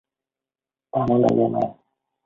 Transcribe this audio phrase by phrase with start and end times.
[0.91, 1.75] Tao muốn đi với mày